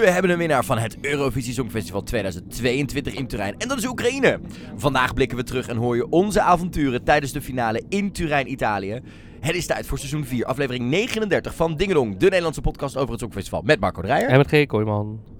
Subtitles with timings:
[0.00, 3.54] We hebben een winnaar van het Eurovisie Songfestival 2022 in Turijn.
[3.58, 4.40] En dat is Oekraïne.
[4.76, 9.00] Vandaag blikken we terug en hoor je onze avonturen tijdens de finale in Turijn, Italië.
[9.40, 13.20] Het is tijd voor seizoen 4, aflevering 39 van Dingelong, de Nederlandse podcast over het
[13.20, 13.62] Songfestival.
[13.62, 14.28] Met Marco Dreyer.
[14.28, 14.66] En met G.
[14.66, 15.31] Kooijman.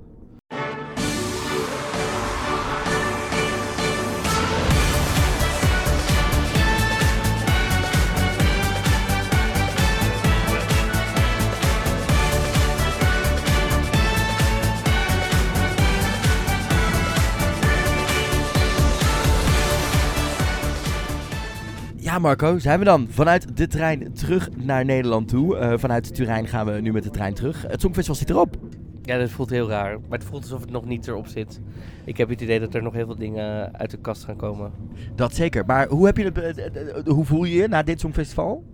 [22.13, 25.57] Ja, Marco, zijn we dan vanuit de trein terug naar Nederland toe.
[25.57, 27.63] Uh, vanuit Turijn gaan we nu met de trein terug.
[27.63, 28.57] Het Songfestival zit erop.
[29.03, 30.01] Ja, dat voelt heel raar.
[30.01, 31.61] Maar het voelt alsof het nog niet erop zit.
[32.05, 34.73] Ik heb het idee dat er nog heel veel dingen uit de kast gaan komen.
[35.15, 35.67] Dat zeker.
[35.67, 38.65] Maar hoe, heb je het, hoe voel je je na dit Songfestival?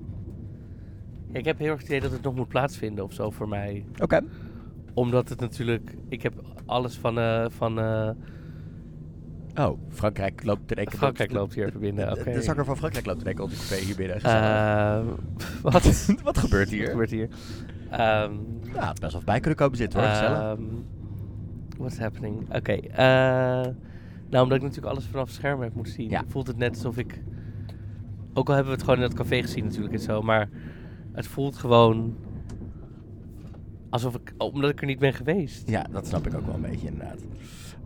[1.32, 3.48] Ja, ik heb heel erg het idee dat het nog moet plaatsvinden of zo voor
[3.48, 3.84] mij.
[3.98, 4.20] Oké.
[4.94, 5.94] Omdat het natuurlijk...
[6.08, 6.32] Ik heb
[6.66, 7.18] alles van...
[7.18, 8.10] Uh, van uh,
[9.58, 12.14] Oh, Frankrijk loopt er Frankrijk loopt hier even binnen.
[12.14, 14.16] De, de zanger van Frankrijk loopt er denk ik op hier binnen.
[14.26, 15.00] Uh,
[15.72, 16.06] wat?
[16.22, 16.80] wat gebeurt hier?
[16.80, 17.28] Wat gebeurt hier?
[17.92, 20.50] Um, ja, best wel bij kunnen komen zitten hoor.
[20.50, 20.86] Um,
[21.78, 22.40] what's happening?
[22.40, 22.56] Oké.
[22.56, 23.74] Okay, uh,
[24.30, 26.24] nou, omdat ik natuurlijk alles vanaf het scherm heb moeten zien, ja.
[26.28, 27.22] voelt het net alsof ik.
[28.34, 30.48] Ook al hebben we het gewoon in dat café gezien natuurlijk en zo, maar
[31.12, 32.16] het voelt gewoon
[33.90, 35.68] alsof ik, omdat ik er niet ben geweest.
[35.68, 37.20] Ja, dat snap ik ook wel een beetje inderdaad.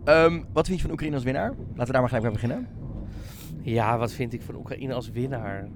[0.05, 1.49] Um, wat vind je van Oekraïne als winnaar?
[1.49, 2.67] Laten we daar maar gelijk mee beginnen.
[3.61, 5.67] Ja, wat vind ik van Oekraïne als winnaar?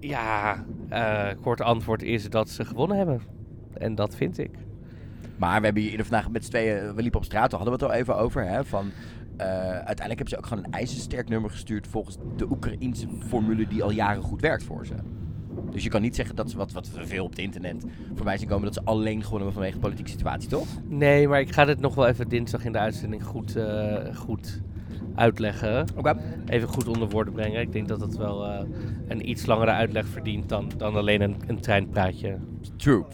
[0.00, 3.20] Ja, uh, kort antwoord is dat ze gewonnen hebben.
[3.72, 4.50] En dat vind ik.
[5.36, 7.84] Maar we hebben hier vandaag met z'n tweeën, we liepen op straat, daar hadden we
[7.84, 8.46] het al even over.
[8.46, 13.06] Hè, van, uh, uiteindelijk hebben ze ook gewoon een ijzersterk nummer gestuurd volgens de Oekraïense
[13.26, 14.94] formule die al jaren goed werkt voor ze.
[15.70, 18.48] Dus je kan niet zeggen dat ze, wat, wat veel op het internet voorbij zien
[18.48, 20.66] komen, dat ze alleen gewonnen hebben vanwege de politieke situatie, toch?
[20.88, 24.60] Nee, maar ik ga dit nog wel even dinsdag in de uitzending goed, uh, goed
[25.14, 25.86] uitleggen.
[25.96, 26.16] Okay.
[26.46, 27.60] Even goed onder woorden brengen.
[27.60, 28.58] Ik denk dat het wel uh,
[29.08, 32.36] een iets langere uitleg verdient dan, dan alleen een, een treinpraatje.
[32.76, 33.04] True.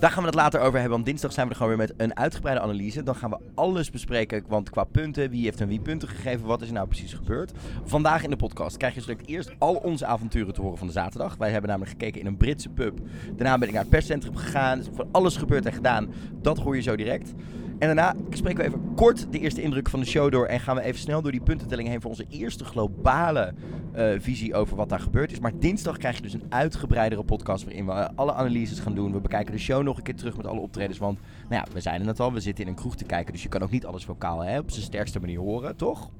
[0.00, 0.90] Daar gaan we het later over hebben.
[0.90, 3.02] Want dinsdag zijn we er gewoon weer met een uitgebreide analyse.
[3.02, 4.44] Dan gaan we alles bespreken.
[4.48, 7.52] Want qua punten, wie heeft en wie punten gegeven, wat is er nou precies gebeurd.
[7.84, 10.92] Vandaag in de podcast krijg je straks eerst al onze avonturen te horen van de
[10.92, 11.36] zaterdag.
[11.36, 12.98] Wij hebben namelijk gekeken in een Britse pub.
[13.36, 14.78] Daarna ben ik naar het perscentrum gegaan.
[14.78, 16.08] Er is van alles gebeurd en gedaan.
[16.42, 17.32] Dat hoor je zo direct.
[17.80, 20.46] En daarna spreken we even kort de eerste indruk van de show door.
[20.46, 23.54] En gaan we even snel door die puntentelling heen voor onze eerste globale
[23.96, 25.38] uh, visie over wat daar gebeurd is.
[25.38, 29.12] Maar dinsdag krijg je dus een uitgebreidere podcast waarin we alle analyses gaan doen.
[29.12, 30.98] We bekijken de show nog een keer terug met alle optredens.
[30.98, 31.18] Want
[31.48, 33.32] nou ja, we zeiden het al, we zitten in een kroeg te kijken.
[33.32, 36.10] Dus je kan ook niet alles vocaal hè, op zijn sterkste manier horen, toch?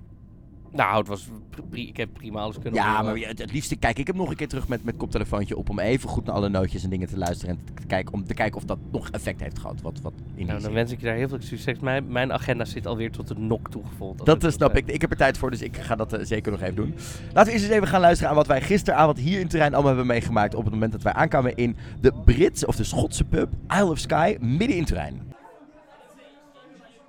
[0.73, 1.29] Nou, het was
[1.73, 4.37] ik heb prima alles kunnen Ja, maar het, het liefste kijk ik hem nog een
[4.37, 7.19] keer terug met, met koptelefoontje op om even goed naar alle nootjes en dingen te
[7.19, 9.81] luisteren en te kijken, om te kijken of dat nog effect heeft gehad.
[9.81, 11.79] Wat, wat in nou, dan wens ik je daar heel veel succes.
[11.79, 14.25] Mijn, mijn agenda zit alweer tot de nok toegevoegd.
[14.25, 14.87] Dat snap ik.
[14.87, 16.95] Ik heb er tijd voor, dus ik ga dat uh, zeker nog even doen.
[17.27, 19.91] Laten we eerst eens even gaan luisteren aan wat wij gisteravond hier in Terrein allemaal
[19.91, 23.49] hebben meegemaakt op het moment dat wij aankwamen in de Britse of de Schotse pub
[23.69, 25.30] Isle of Sky midden in Terrein.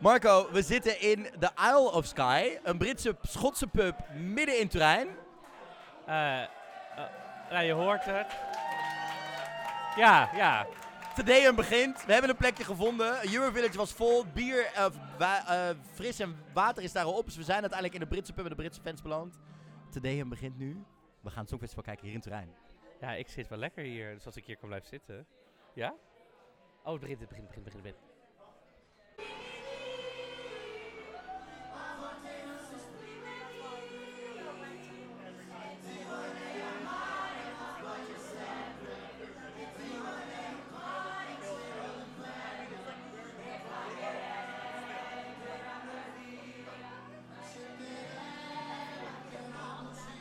[0.02, 5.08] Marco, we zitten in de Isle of Sky, een Britse Schotse pub midden in Turijn.
[6.08, 6.42] Uh,
[7.52, 8.28] uh, je hoort het.
[9.96, 10.68] Ja, ja.
[11.16, 12.06] Tedeum begint.
[12.06, 13.34] We hebben een plekje gevonden.
[13.34, 14.26] Eurovillage was vol.
[14.26, 14.72] Bier,
[15.20, 17.26] uh, fris en water is daarop.
[17.26, 19.40] Dus we zijn uiteindelijk in de Britse pub met de Britse fans beland.
[19.90, 20.84] Tedeum begint nu.
[21.22, 22.54] We gaan het Songfestival kijken hier in Turijn.
[23.02, 24.14] Ja, ik zit wel lekker hier.
[24.14, 25.28] Dus als ik hier kan blijven zitten.
[25.74, 25.94] Ja?
[26.84, 28.11] Oh, het begint, het begint, het begint, het begint.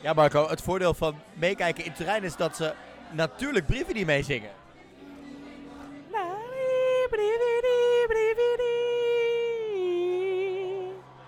[0.01, 2.73] Ja, Marco, het voordeel van meekijken in terrein is dat ze
[3.11, 4.49] natuurlijk Brividi meezingen.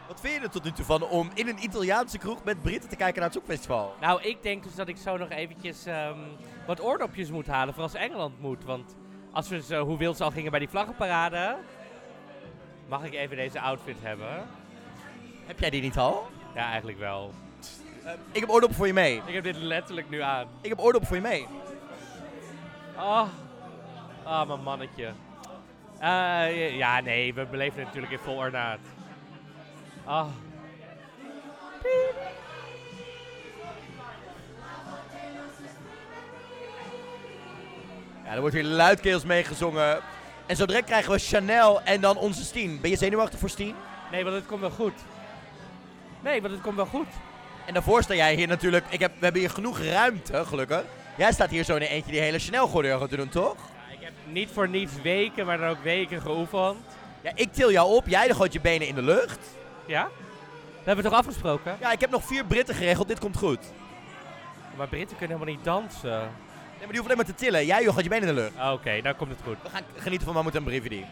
[0.08, 2.90] Wat vind je er tot nu toe van om in een Italiaanse kroeg met Britten
[2.90, 3.96] te kijken naar het Zoekfestival?
[4.02, 6.18] Nou, ik denk dus dat ik zo nog eventjes um,
[6.68, 8.64] wat oordopjes moet halen voor als Engeland moet.
[8.64, 8.96] Want
[9.32, 11.58] als we zo, hoe wild ze al gingen bij die vlaggenparade,
[12.88, 14.48] mag ik even deze outfit hebben?
[15.46, 16.28] Heb jij die niet al?
[16.56, 17.34] Ja, eigenlijk wel.
[18.32, 19.22] Ik heb oordoppen voor je mee.
[19.26, 20.48] Ik heb dit letterlijk nu aan.
[20.62, 21.48] Ik heb oordoppen voor je mee.
[22.98, 23.28] Oh,
[24.26, 25.12] oh mijn mannetje.
[26.02, 28.80] Uh, ja, nee, we beleven het natuurlijk in vol ornaat.
[30.06, 30.28] Oh.
[38.26, 40.00] Ja, er wordt hier luidkeels meegezongen.
[40.46, 42.82] En zo direct krijgen we Chanel en dan onze Steen.
[42.82, 43.76] Ben je zenuwachtig voor Steen?
[44.12, 44.94] Nee, want het komt wel goed.
[46.22, 47.08] Nee, want het komt wel goed.
[47.66, 48.86] En daarvoor sta jij hier natuurlijk.
[48.90, 50.84] Ik heb, we hebben hier genoeg ruimte, gelukkig.
[51.18, 53.56] Jij staat hier zo in eentje die hele Chanel-gordeur te doen, toch?
[53.56, 56.78] Ja, ik heb niet voor niets weken, maar dan ook weken geoefend.
[57.22, 58.08] Ja, ik til jou op.
[58.08, 59.40] Jij gooit je benen in de lucht.
[59.86, 60.08] Ja?
[60.84, 61.78] We hebben het toch afgesproken?
[61.80, 63.08] Ja, ik heb nog vier Britten geregeld.
[63.08, 63.60] Dit komt goed.
[64.78, 66.10] Maar Britten kunnen helemaal niet dansen.
[66.10, 66.20] Nee,
[66.80, 67.66] maar die hoeft alleen maar te tillen.
[67.66, 68.56] Jij gooit je benen in de lucht.
[68.56, 69.58] Oké, okay, nou komt het goed.
[69.64, 71.06] We gaan genieten van Mammoet en Brividi.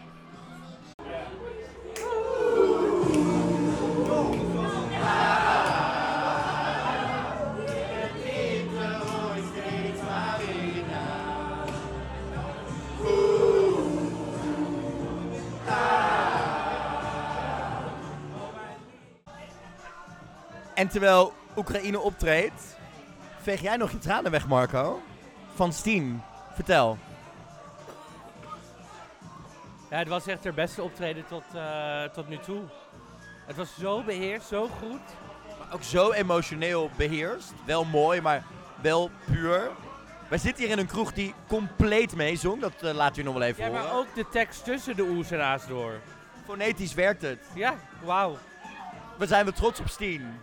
[20.82, 22.76] En terwijl Oekraïne optreedt,
[23.40, 25.02] veeg jij nog je tranen weg, Marco?
[25.54, 26.22] Van Steen.
[26.54, 26.98] Vertel.
[29.90, 32.62] Ja, het was echt haar beste optreden tot, uh, tot nu toe.
[33.46, 35.00] Het was zo beheerst, zo goed.
[35.58, 37.52] Maar ook zo emotioneel beheerst.
[37.64, 38.44] Wel mooi, maar
[38.80, 39.70] wel puur.
[40.28, 42.60] Wij zitten hier in een kroeg die compleet meezong.
[42.60, 43.82] Dat uh, laat u nog wel even ja, horen.
[43.82, 46.00] Ja, maar ook de tekst tussen de oes en a's door.
[46.44, 47.44] Fonetisch werkt het.
[47.54, 47.74] Ja,
[48.04, 48.38] wauw.
[49.18, 50.40] We zijn we trots op Steen.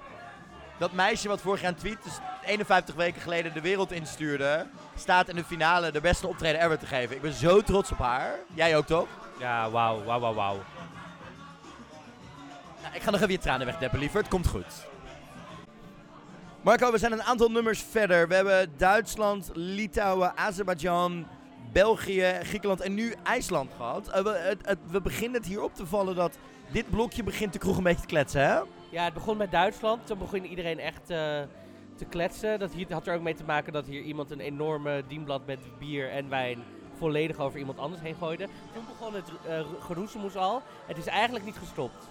[0.80, 5.30] Dat meisje wat vorig jaar een tweet, dus 51 weken geleden de wereld instuurde, staat
[5.30, 7.16] in de finale de beste optreden ever te geven.
[7.16, 8.36] Ik ben zo trots op haar.
[8.54, 9.08] Jij ook toch?
[9.40, 10.60] Ja, wauw, wauw, wauw, wauw.
[12.82, 14.20] Nou, ik ga nog even je tranen wegdeppen, liever.
[14.20, 14.88] Het komt goed.
[16.62, 18.28] Marco, we zijn een aantal nummers verder.
[18.28, 21.28] We hebben Duitsland, Litouwen, Azerbeidzjan,
[21.72, 24.08] België, Griekenland en nu IJsland gehad.
[24.08, 26.38] Uh, we, het, het, we beginnen het hier op te vallen dat
[26.72, 28.60] dit blokje begint de kroeg een beetje te kletsen, hè?
[28.90, 30.08] Ja, het begon met Duitsland.
[30.08, 31.18] Toen begon iedereen echt uh,
[31.96, 32.60] te kletsen.
[32.60, 36.12] Dat had er ook mee te maken dat hier iemand een enorme dienblad met bier
[36.12, 36.64] en wijn
[36.98, 38.48] volledig over iemand anders heen gooide.
[38.74, 40.62] Toen begon het uh, geroezemoes al.
[40.86, 42.08] Het is eigenlijk niet gestopt.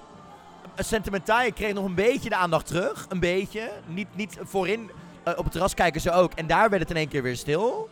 [0.77, 3.07] Sentimental kreeg nog een beetje de aandacht terug.
[3.09, 3.71] Een beetje.
[3.87, 4.91] Niet, niet voorin.
[5.37, 6.33] Op het terras kijken ze ook.
[6.33, 7.89] En daar werd het in één keer weer stil.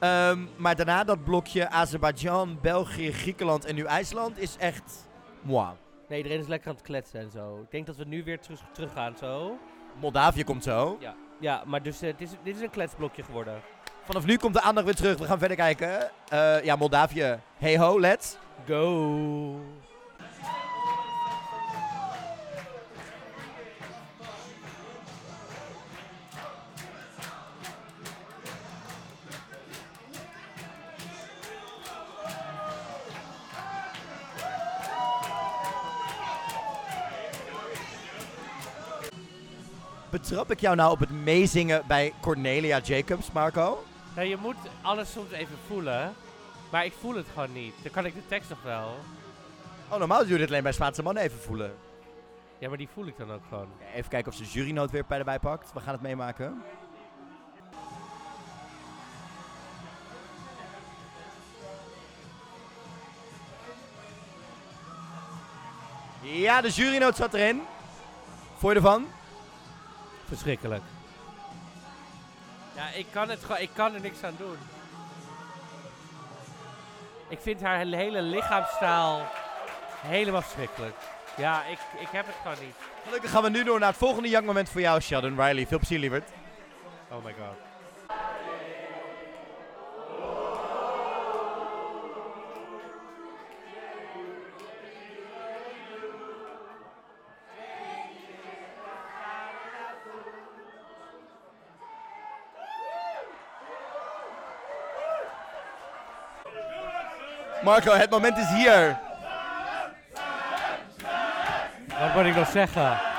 [0.00, 5.08] Um, maar daarna dat blokje Azerbeidzjan, België, Griekenland en nu IJsland is echt
[5.40, 5.68] moi.
[6.12, 7.60] Nee, iedereen is lekker aan het kletsen en zo.
[7.62, 9.58] Ik denk dat we nu weer terug, terug gaan zo.
[10.00, 10.96] Moldavië komt zo.
[11.00, 13.60] Ja, ja maar dus uh, dit, is, dit is een kletsblokje geworden.
[14.04, 15.18] Vanaf nu komt de aandacht weer terug.
[15.18, 16.10] We gaan verder kijken.
[16.32, 17.38] Uh, ja, Moldavië.
[17.58, 18.36] Hey ho, let's
[18.66, 19.60] go.
[40.12, 43.84] Betrap ik jou nou op het meezingen bij Cornelia Jacobs, Marco?
[44.14, 46.14] Nou, je moet alles soms even voelen.
[46.70, 47.74] Maar ik voel het gewoon niet.
[47.82, 48.96] Dan kan ik de tekst nog wel.
[49.88, 51.74] Oh, normaal doe je dit alleen bij Spaanse mannen even voelen.
[52.58, 53.68] Ja, maar die voel ik dan ook gewoon.
[53.94, 55.72] Even kijken of ze jurynoot weer bij erbij pakt.
[55.72, 56.62] We gaan het meemaken.
[66.20, 67.62] Ja, de jurynoot zat erin.
[68.58, 69.06] Vond je ervan?
[70.32, 70.82] Verschrikkelijk.
[72.74, 74.56] Ja, ik kan, het gewoon, ik kan er niks aan doen.
[77.28, 79.26] Ik vind haar hele lichaamstaal
[80.00, 80.94] helemaal verschrikkelijk.
[81.36, 82.74] Ja, ik, ik heb het gewoon niet.
[83.04, 85.66] Gelukkig gaan we nu door naar het volgende jankmoment voor jou, Sheldon Riley.
[85.66, 86.28] Veel plezier, lieverd.
[87.10, 87.71] Oh my god.
[107.64, 108.98] Marco, het moment is hier.
[112.00, 113.11] Wat moet ik nog zeggen?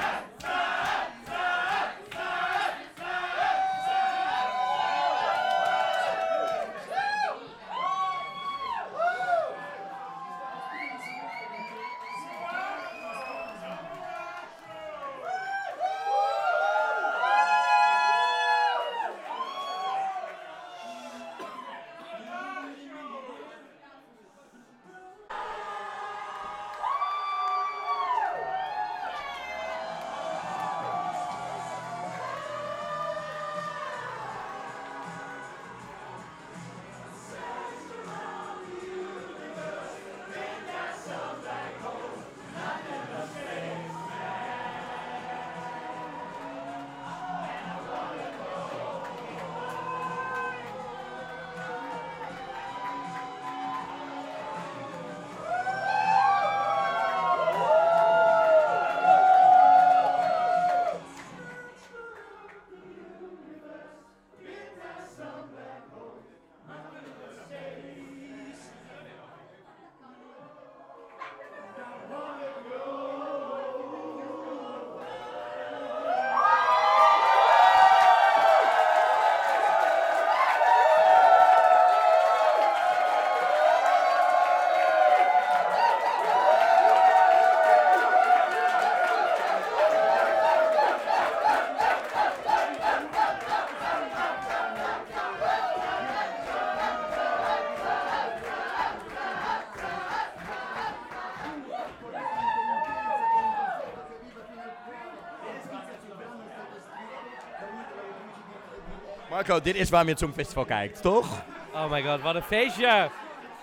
[109.48, 111.42] Marco, dit is waarom je het Songfestival kijkt, toch?
[111.74, 113.10] Oh my god, wat een feestje!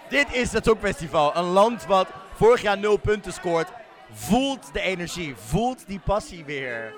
[0.09, 1.37] Dit is het Songfestival.
[1.37, 3.69] Een land wat vorig jaar nul punten scoort.
[4.13, 6.95] Voelt de energie, voelt die passie weer.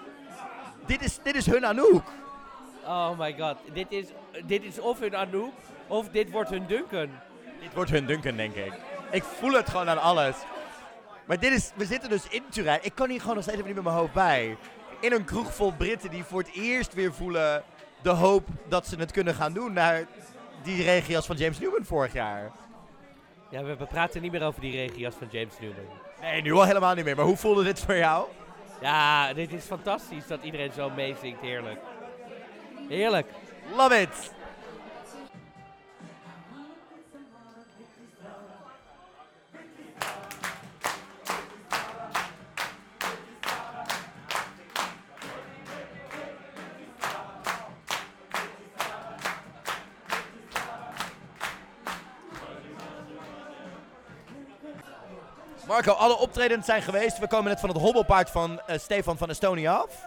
[0.86, 2.02] Dit is, dit is hun Anouk.
[2.84, 4.06] Oh my god, dit is,
[4.44, 5.54] dit is of hun Anouk,
[5.86, 7.08] of dit wordt hun Duncan.
[7.60, 8.72] Dit wordt hun Duncan, denk ik.
[9.10, 10.36] Ik voel het gewoon aan alles.
[11.26, 12.78] Maar dit is, we zitten dus in Turijn.
[12.82, 14.56] Ik kan hier gewoon nog steeds even niet met mijn hoofd bij.
[15.00, 17.64] In een kroeg vol Britten die voor het eerst weer voelen
[18.02, 20.06] de hoop dat ze het kunnen gaan doen naar
[20.62, 22.50] die regias van James Newman vorig jaar.
[23.50, 25.84] Ja, we, we praten niet meer over die regias van James Newman.
[26.20, 27.16] Nee, nu al helemaal niet meer.
[27.16, 28.26] Maar hoe voelde dit voor jou?
[28.80, 31.40] Ja, dit is fantastisch dat iedereen zo meezingt.
[31.40, 31.80] Heerlijk.
[32.88, 33.26] Heerlijk.
[33.76, 34.32] Love it!
[55.86, 57.18] Marco, alle optredens zijn geweest.
[57.18, 60.04] We komen net van het hobbelpaard van uh, Stefan van Estonia af.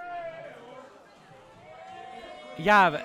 [2.55, 2.97] Ja, we,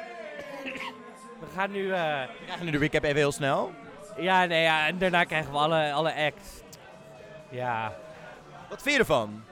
[1.41, 1.83] we gaan nu...
[1.83, 3.73] Uh, we krijgen nu de recap even heel snel.
[4.17, 6.49] Ja, nee, ja, en daarna krijgen we alle, alle acts.
[7.49, 7.93] Ja.
[8.69, 9.43] Wat vind je ervan?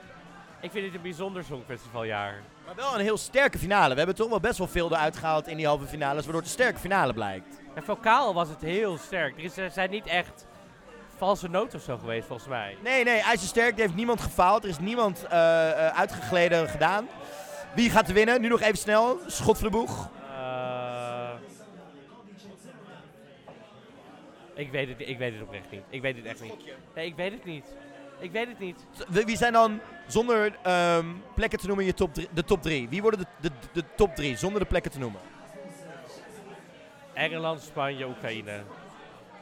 [0.61, 2.41] Ik vind het een bijzonder songfestivaljaar.
[2.65, 3.91] Maar wel een heel sterke finale.
[3.91, 6.49] We hebben toch wel best wel veel eruit gehaald in die halve finales, waardoor het
[6.49, 7.61] een sterke finale blijkt.
[7.73, 9.43] En vocaal was het heel sterk.
[9.43, 10.47] Er, er zijn niet echt
[11.19, 12.77] valse noot of zo geweest, volgens mij.
[12.83, 13.73] Nee, nee, IJzersterk.
[13.73, 14.63] Er heeft niemand gefaald.
[14.63, 17.07] Er is niemand uh, uh, uitgegleden gedaan.
[17.75, 18.41] Wie gaat er winnen?
[18.41, 19.19] Nu nog even snel.
[19.27, 20.09] Schot voor de boeg.
[20.31, 21.29] Uh,
[24.53, 25.83] ik, weet het, ik weet het oprecht niet.
[25.89, 26.53] Ik weet het echt niet.
[26.95, 27.65] Nee, ik weet het niet.
[28.19, 28.85] Ik weet het niet.
[29.25, 32.89] Wie zijn dan, zonder um, plekken te noemen, je top de top drie?
[32.89, 35.21] Wie worden de, de, de top drie, zonder de plekken te noemen?
[37.13, 38.61] Engeland, Spanje, Oekraïne.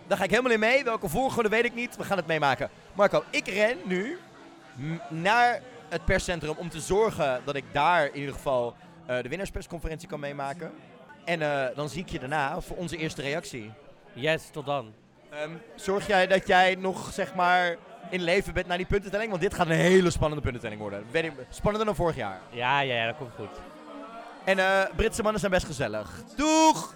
[0.08, 0.84] Daar ga ik helemaal in mee.
[0.84, 1.96] Welke volgorde weet ik niet.
[1.96, 2.70] We gaan het meemaken.
[2.94, 4.18] Marco, ik ren nu
[5.10, 8.76] naar het perscentrum om te zorgen dat ik daar in ieder geval
[9.10, 10.72] uh, de winnaarspersconferentie kan meemaken.
[11.26, 13.72] En uh, dan zie ik je daarna voor onze eerste reactie.
[14.14, 14.94] Yes, tot dan.
[15.44, 17.76] Um, zorg jij dat jij nog zeg maar
[18.10, 19.30] in leven bent naar die puntentelling?
[19.30, 21.06] Want dit gaat een hele spannende puntentelling worden.
[21.50, 22.40] Spannender dan vorig jaar.
[22.50, 23.60] Ja, ja, ja dat komt goed.
[24.44, 26.24] En uh, Britse mannen zijn best gezellig.
[26.36, 26.96] Doeg!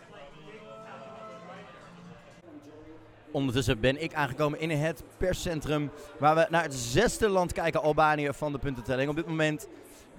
[3.31, 8.29] Ondertussen ben ik aangekomen in het perscentrum waar we naar het zesde land kijken, Albanië,
[8.33, 9.09] van de puntentelling.
[9.09, 9.67] Op dit moment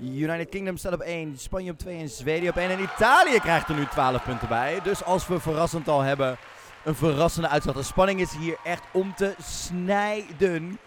[0.00, 2.70] United Kingdom staat op 1, Spanje op 2 en Zweden op 1.
[2.70, 4.80] En Italië krijgt er nu 12 punten bij.
[4.82, 6.36] Dus als we verrassend al hebben,
[6.84, 7.74] een verrassende uitslag.
[7.74, 10.78] De spanning is hier echt om te snijden.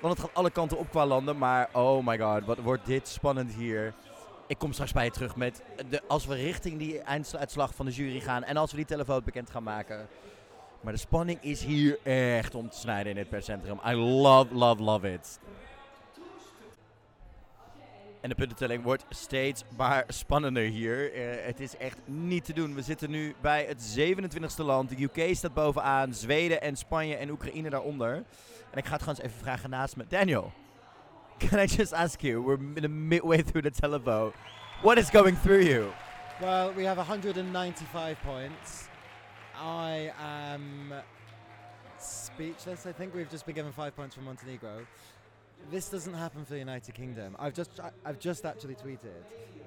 [0.00, 1.38] Want het gaat alle kanten op qua landen.
[1.38, 3.94] Maar oh my god, wat wordt dit spannend hier.
[4.46, 7.92] Ik kom straks bij je terug met, de, als we richting die einduitslag van de
[7.92, 8.42] jury gaan.
[8.44, 10.08] En als we die telefoon bekend gaan maken.
[10.84, 13.80] Maar de spanning is hier echt om te snijden in het perscentrum.
[13.86, 15.38] I love, love, love it.
[18.20, 21.14] En de puntentelling wordt steeds maar spannender hier.
[21.14, 22.74] Uh, het is echt niet te doen.
[22.74, 24.88] We zitten nu bij het 27e land.
[24.88, 26.14] De UK staat bovenaan.
[26.14, 28.14] Zweden en Spanje en Oekraïne daaronder.
[28.70, 30.04] En ik ga het gewoon eens even vragen naast me.
[30.08, 30.52] Daniel,
[31.48, 32.44] can I just ask you?
[32.44, 34.36] We're in midway through the televote.
[34.82, 35.84] What is going through you?
[36.40, 38.92] Well, we have 195 points.
[39.60, 40.92] I am
[41.98, 42.86] speechless.
[42.86, 44.86] I think we've just been given five points from Montenegro.
[45.70, 47.36] This doesn't happen for the United Kingdom.
[47.38, 49.22] I've just I've just actually tweeted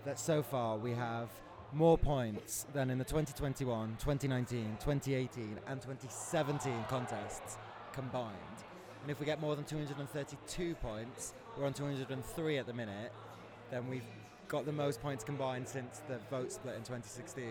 [0.05, 1.29] that so far we have
[1.73, 7.57] more points than in the 2021, 2019, 2018, and 2017 contests
[7.93, 8.35] combined.
[9.01, 13.11] And if we get more than 232 points, we're on 203 at the minute,
[13.71, 14.03] then we've
[14.47, 17.45] got the most points combined since the vote split in 2016.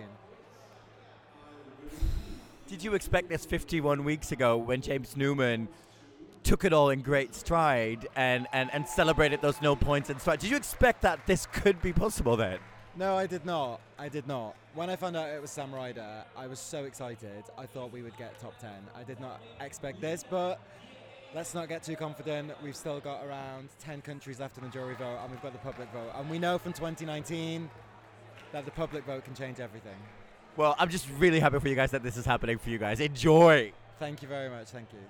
[2.69, 5.69] Did you expect this 51 weeks ago when James Newman
[6.43, 10.41] took it all in great stride and, and, and celebrated those no points in stride?
[10.41, 12.59] Did you expect that this could be possible then?
[12.97, 13.81] No, I did not.
[14.01, 14.57] I did not.
[14.75, 17.45] When I found out it was Sam Ryder, I was so excited.
[17.57, 18.71] I thought we would get top 10.
[18.97, 20.59] I did not expect this, but
[21.37, 22.51] let's not get too confident.
[22.65, 25.59] We've still got around 10 countries left in the jury vote, and we've got the
[25.59, 26.11] public vote.
[26.17, 27.71] And we know from 2019
[28.51, 29.99] that the public vote can change everything.
[30.57, 32.99] Well, I'm just really happy for you guys that this is happening for you guys.
[32.99, 33.73] Enjoy!
[33.99, 35.03] Thank you very much, thank you.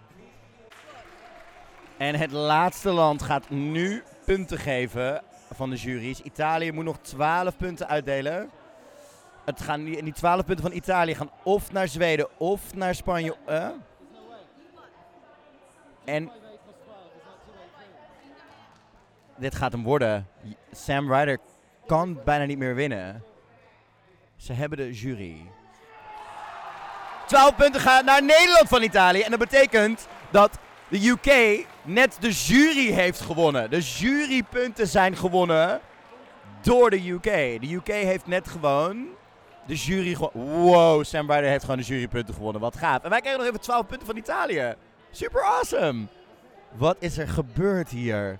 [1.96, 5.22] En het laatste land gaat nu punten geven
[5.54, 6.20] van de jury's.
[6.20, 8.50] Italië moet nog 12 punten uitdelen.
[9.44, 13.36] Het gaan die, die 12 punten van Italië gaan of naar Zweden of naar Spanje.
[13.48, 13.68] Uh?
[16.04, 16.30] En
[19.36, 20.26] dit gaat hem worden.
[20.72, 21.38] Sam Ryder
[21.86, 23.22] kan bijna niet meer winnen.
[24.36, 25.50] Ze hebben de jury.
[27.26, 29.20] 12 punten gaan naar Nederland van Italië.
[29.20, 33.70] En dat betekent dat de UK net de jury heeft gewonnen.
[33.70, 35.80] De jurypunten zijn gewonnen
[36.60, 37.22] door de UK.
[37.60, 39.06] De UK heeft net gewoon
[39.66, 40.60] de jury gewonnen.
[40.60, 42.60] Wow, Sam Ryder heeft gewoon de jurypunten gewonnen.
[42.60, 43.02] Wat gaaf.
[43.02, 44.74] En wij krijgen nog even 12 punten van Italië.
[45.10, 46.06] Super awesome.
[46.72, 48.38] Wat is er gebeurd hier?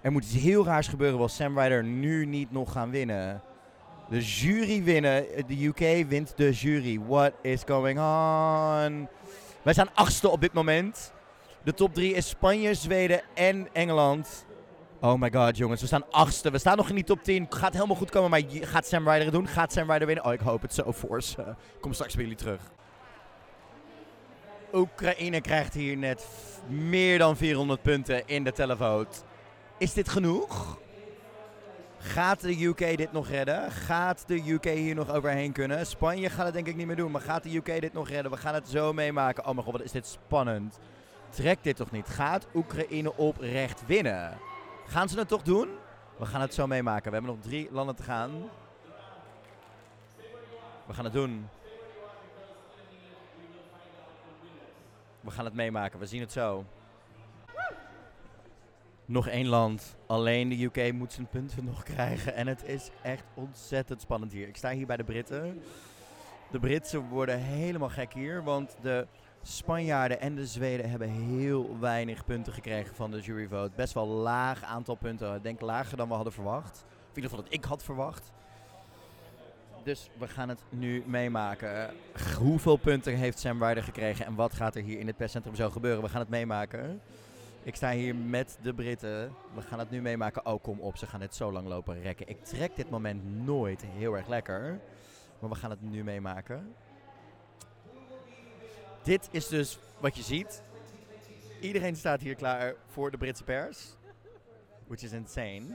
[0.00, 1.18] Er moet iets heel raars gebeuren.
[1.18, 3.42] Wil Sam Ryder nu niet nog gaan winnen?
[4.10, 5.26] De jury winnen.
[5.46, 7.00] De UK wint de jury.
[7.06, 9.08] What is going on?
[9.62, 11.12] Wij zijn achtste op dit moment.
[11.64, 14.46] De top drie is Spanje, Zweden en Engeland.
[15.00, 15.80] Oh my god, jongens.
[15.80, 16.50] We staan achtste.
[16.50, 17.46] We staan nog in die top 10.
[17.50, 18.30] Gaat helemaal goed komen.
[18.30, 19.48] Maar gaat Sam Ryder het doen?
[19.48, 20.24] Gaat Sam Ryder winnen?
[20.24, 21.54] Oh, ik hoop het zo voor ze.
[21.80, 22.60] Kom straks bij jullie terug.
[24.72, 26.26] Oekraïne krijgt hier net
[26.66, 29.18] meer dan 400 punten in de televote.
[29.78, 30.78] Is dit genoeg?
[31.98, 33.70] Gaat de UK dit nog redden?
[33.70, 35.86] Gaat de UK hier nog overheen kunnen?
[35.86, 38.32] Spanje gaat het denk ik niet meer doen, maar gaat de UK dit nog redden?
[38.32, 39.46] We gaan het zo meemaken.
[39.46, 40.78] Oh mijn god, wat is dit spannend.
[41.30, 42.08] Trekt dit toch niet?
[42.08, 44.38] Gaat Oekraïne oprecht winnen?
[44.86, 45.68] Gaan ze het toch doen?
[46.16, 47.10] We gaan het zo meemaken.
[47.10, 48.30] We hebben nog drie landen te gaan.
[50.86, 51.48] We gaan het doen.
[55.20, 55.98] We gaan het meemaken.
[55.98, 56.64] We zien het zo.
[59.08, 59.96] Nog één land.
[60.06, 62.34] Alleen de UK moet zijn punten nog krijgen.
[62.34, 64.48] En het is echt ontzettend spannend hier.
[64.48, 65.62] Ik sta hier bij de Britten.
[66.50, 68.42] De Britsen worden helemaal gek hier.
[68.42, 69.06] Want de
[69.42, 73.72] Spanjaarden en de Zweden hebben heel weinig punten gekregen van de juryvote.
[73.76, 75.34] Best wel laag aantal punten.
[75.34, 76.84] Ik denk lager dan we hadden verwacht.
[76.84, 78.32] Of in ieder geval dat ik had verwacht.
[79.84, 81.90] Dus we gaan het nu meemaken.
[82.38, 85.70] Hoeveel punten heeft Sam Ryder gekregen en wat gaat er hier in het perscentrum zo
[85.70, 86.02] gebeuren?
[86.02, 87.00] We gaan het meemaken.
[87.68, 89.34] Ik sta hier met de Britten.
[89.54, 90.46] We gaan het nu meemaken.
[90.46, 90.96] Oh, kom op.
[90.96, 92.28] Ze gaan het zo lang lopen rekken.
[92.28, 94.80] Ik trek dit moment nooit heel erg lekker.
[95.38, 96.74] Maar we gaan het nu meemaken.
[99.02, 100.62] Dit is dus wat je ziet.
[101.60, 103.96] Iedereen staat hier klaar voor de Britse pers.
[104.86, 105.66] Which is insane.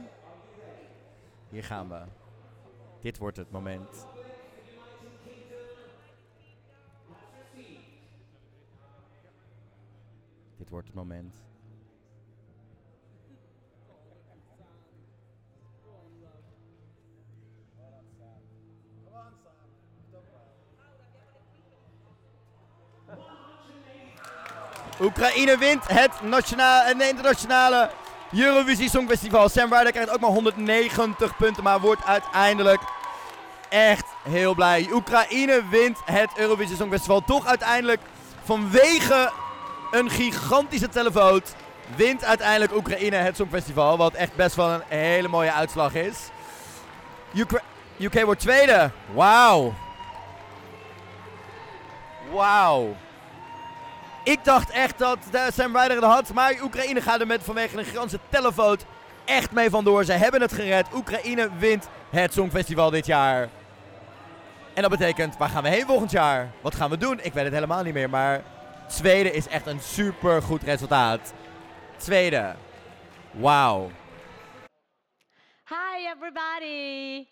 [1.50, 2.02] Hier gaan we.
[3.02, 4.08] Dit wordt het moment.
[10.58, 11.52] Dit wordt het moment.
[25.02, 27.90] Oekraïne wint het nationale en internationale
[28.32, 29.50] Eurovisie Songfestival.
[29.50, 32.82] Sam Ryder krijgt ook maar 190 punten, maar wordt uiteindelijk
[33.70, 34.88] echt heel blij.
[34.92, 37.22] Oekraïne wint het Eurovisie Songfestival.
[37.22, 38.02] Toch uiteindelijk
[38.44, 39.32] vanwege
[39.92, 41.56] een gigantische televoot
[41.96, 43.98] wint uiteindelijk Oekraïne het Songfestival.
[43.98, 46.18] Wat echt best wel een hele mooie uitslag is.
[48.00, 48.92] UK wordt tweede.
[49.14, 49.74] Wauw.
[52.32, 52.96] Wauw.
[54.24, 55.18] Ik dacht echt dat
[55.54, 56.34] Sam Ryder het had.
[56.34, 58.86] Maar Oekraïne gaat er met vanwege een gigantische televoot
[59.26, 60.04] echt mee vandoor.
[60.04, 60.94] Ze hebben het gered.
[60.94, 63.50] Oekraïne wint het Songfestival dit jaar.
[64.74, 66.52] En dat betekent, waar gaan we heen volgend jaar?
[66.62, 67.20] Wat gaan we doen?
[67.22, 68.10] Ik weet het helemaal niet meer.
[68.10, 68.44] Maar
[68.88, 71.34] tweede is echt een super goed resultaat.
[71.98, 72.56] Tweede.
[73.32, 73.92] Wauw.
[75.68, 77.28] Hi everybody.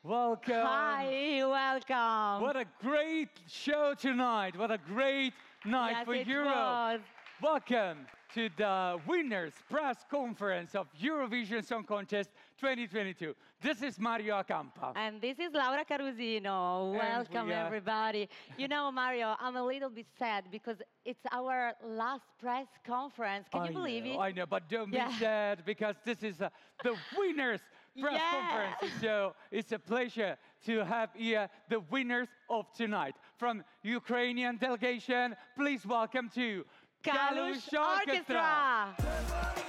[0.00, 0.68] Welcome.
[0.98, 2.40] Hi, welcome.
[2.40, 4.56] What a great show tonight.
[4.56, 5.32] What a great
[5.64, 6.54] night yes, for Europe.
[6.54, 7.00] was.
[7.42, 13.34] Welcome to the winners press conference of Eurovision Song Contest 2022.
[13.60, 14.92] This is Mario Acampa.
[14.94, 16.92] And this is Laura Carusino.
[16.96, 18.28] Welcome, we everybody.
[18.58, 23.46] You know, Mario, I'm a little bit sad because it's our last press conference.
[23.50, 24.18] Can I you believe know, it?
[24.18, 25.08] I know, but don't Yeah.
[25.08, 26.50] be sad because this is uh,
[26.82, 27.60] the winners
[28.00, 28.30] press Yeah.
[28.30, 28.92] conference.
[29.00, 33.14] So it's a pleasure to have here the winners of tonight.
[33.36, 36.64] From Ukrainian delegation, please welcome to
[37.02, 38.94] Kalush Orchestra.
[38.98, 39.64] Orchestra.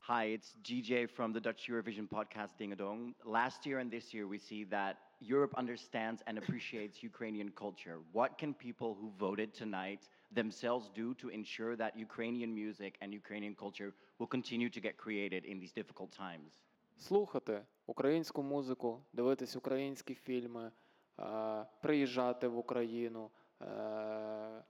[0.00, 3.14] Hi, it's GJ from the Dutch Eurovision podcast Ding a Dong.
[3.24, 7.98] Last year and this year, we see that Europe understands and appreciates Ukrainian culture.
[8.12, 10.02] What can people who voted tonight
[10.34, 15.44] themselves do to ensure that Ukrainian music and Ukrainian culture will continue to get created
[15.44, 16.52] in these difficult times?
[17.00, 20.72] слухати українську музику, дивитись українські фільми,
[21.20, 23.30] е, приїжджати в Україну.
[23.62, 24.62] е,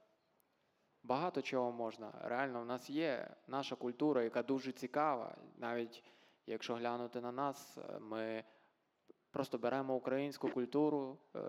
[1.03, 2.13] Багато чого можна.
[2.23, 5.37] Реально, в нас є наша культура, яка дуже цікава.
[5.57, 6.03] Навіть
[6.47, 8.43] якщо глянути на нас, е, ми
[9.31, 11.39] просто беремо українську культуру, е,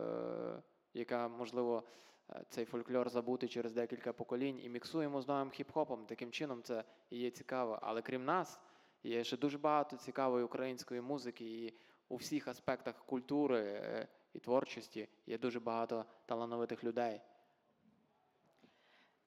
[0.95, 1.85] яка, можливо,
[2.31, 6.07] е, цей фольклор забути через декілька поколінь і міксуємо з новим хіп-хопом.
[6.07, 7.79] Таким чином це і є цікаво.
[7.83, 8.61] Але крім нас,
[9.03, 11.75] є ще дуже багато цікавої української музики, і
[12.09, 17.21] у всіх аспектах культури е, і творчості є дуже багато талановитих людей.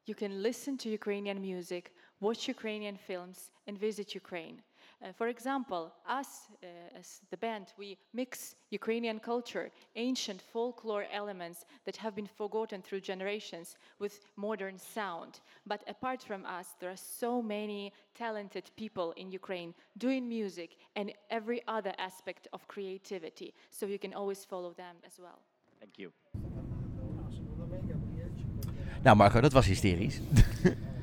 [0.07, 1.83] You can listen to Ukrainian music,
[2.21, 4.59] watch Ukrainian films, and visit Ukraine.
[5.05, 11.65] Uh, for example, us uh, as the band, we mix Ukrainian culture, ancient folklore elements
[11.85, 15.41] that have been forgotten through generations with modern sound.
[15.67, 21.13] But apart from us, there are so many talented people in Ukraine doing music and
[21.29, 23.53] every other aspect of creativity.
[23.69, 25.39] So you can always follow them as well.
[25.79, 26.11] Thank you.
[29.03, 30.19] Nou Marco, dat was hysterisch.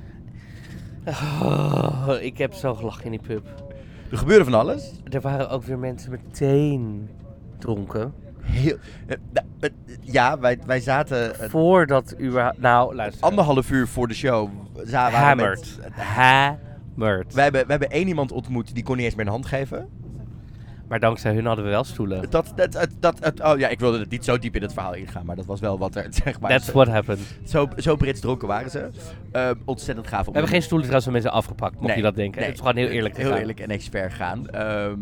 [1.05, 3.72] Oh, ik heb zo gelachen in die pub.
[4.13, 4.93] Er gebeurde van alles.
[5.11, 7.09] Er waren ook weer mensen meteen
[7.59, 8.13] dronken.
[8.43, 9.17] Heel, eh,
[9.61, 9.71] eh,
[10.01, 12.59] ja, wij, wij zaten eh, Voordat überhaupt...
[12.61, 13.23] Nou, luister.
[13.25, 14.49] anderhalf uur voor de show.
[14.85, 15.79] za- waren we Hammered.
[15.83, 17.35] met- Hammered.
[17.35, 19.89] wij, hebben, wij hebben één iemand ontmoet die kon niet eens meer een hand geven.
[20.93, 22.31] Maar dankzij hun hadden we wel stoelen.
[22.31, 25.27] Dat, dat, dat, oh ja, ik wilde het niet zo diep in het verhaal ingaan,
[25.27, 26.51] maar dat was wel wat er, zeg maar.
[26.51, 27.21] That's zo, what happened.
[27.45, 28.89] zo, zo Brits dronken waren ze.
[29.33, 30.25] Eh, ontzettend gaaf.
[30.27, 32.39] We hebben geen stoelen trouwens van mensen afgepakt, mocht Nee, je dat denken.
[32.41, 32.49] nee.
[32.49, 33.39] Het is gewoon heel eerlijk Heel gaan.
[33.39, 34.49] eerlijk en expert gaan.
[34.49, 34.97] Ehm,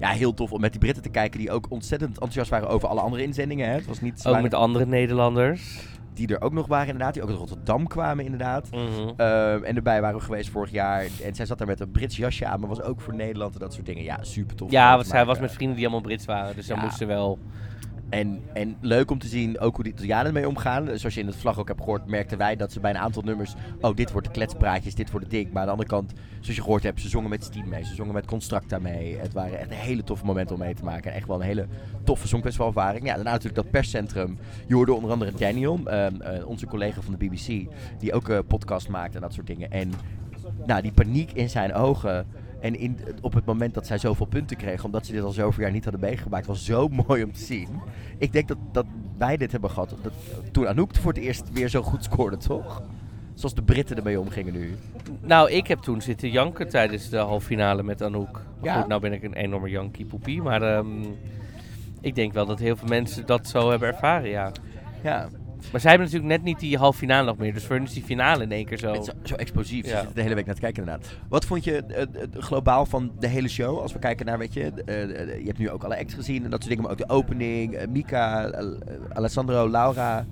[0.00, 2.88] ja, heel tof om met die Britten te kijken die ook ontzettend enthousiast waren over
[2.88, 3.68] alle andere inzendingen.
[3.68, 3.74] Hè.
[3.74, 5.78] Het was niet Ook waren- met andere Nederlanders.
[6.18, 8.70] Die er ook nog waren inderdaad, die ook uit Rotterdam kwamen inderdaad.
[8.70, 8.80] Mhm.
[9.16, 11.04] Ehm, en erbij waren we geweest vorig jaar.
[11.24, 13.60] En zij zat daar met een Brits jasje aan, maar was ook voor Nederland en
[13.60, 14.02] dat soort dingen.
[14.02, 14.70] Ja, super tof.
[14.70, 16.54] Ja, want zij was met vrienden die allemaal Brits waren.
[16.54, 16.82] Dus dan Ja.
[16.82, 17.38] moesten wel...
[18.10, 20.98] En, en leuk om te zien ook hoe de Italianen ermee omgaan.
[20.98, 23.22] Zoals je in het vlag ook hebt gehoord, merkten wij dat ze bij een aantal
[23.22, 23.54] nummers...
[23.80, 25.52] Oh, dit wordt de kletspraatjes, dit wordt de ding.
[25.52, 27.84] Maar aan de andere kant, zoals je gehoord hebt, ze zongen met Steam mee.
[27.84, 29.18] Ze zongen met Constructa mee.
[29.18, 31.10] Het waren echt hele toffe momenten om mee te maken.
[31.10, 31.66] En echt wel een hele
[32.04, 33.06] toffe songfestivalervaring.
[33.06, 34.38] Ja, daarna natuurlijk dat perscentrum.
[34.66, 37.70] Je hoorde onder andere Daniel, ehm, eh, onze collega van de BBC...
[37.98, 39.70] die ook een podcast maakt en dat soort dingen.
[39.70, 39.92] En
[40.66, 42.26] nou, die paniek in zijn ogen...
[42.60, 45.62] En in, op het moment dat zij zoveel punten kregen, omdat ze dit al zoveel
[45.62, 47.68] jaar niet hadden meegemaakt, was zo mooi om te zien.
[48.18, 48.86] Ik denk dat, dat
[49.18, 49.94] wij dit hebben gehad.
[50.02, 50.12] Dat,
[50.52, 52.82] toen Anouk voor het eerst weer zo goed scoorde, toch?
[53.34, 54.74] Zoals de Britten ermee omgingen nu.
[55.20, 58.32] Nou, ik heb toen zitten janken tijdens de halve finale met Anouk.
[58.32, 58.78] Maar Ja?
[58.78, 60.42] Goed, nou ben ik een enorme jankie poepie.
[60.42, 61.04] Maar ehm,
[62.00, 64.52] ik denk wel dat heel veel mensen dat zo hebben ervaren, ja.
[65.02, 65.28] Ja,
[65.72, 67.52] Maar zij hebben natuurlijk net niet die halve finale nog meer.
[67.54, 68.92] Dus voor hun is die finale in één keer zo...
[68.92, 69.84] het is zo, zo explosief.
[69.84, 69.96] Ze Ja.
[69.96, 71.10] zitten de hele week naar te kijken inderdaad.
[71.28, 73.78] Wat vond je eh, eh, globaal van de hele show?
[73.78, 76.44] Als we kijken naar, weet je, eh, eh, je hebt nu ook alle acts gezien
[76.44, 76.82] en dat soort dingen.
[76.82, 78.66] Maar ook de opening, eh, Mika, eh,
[79.12, 80.26] Alessandro, Laura.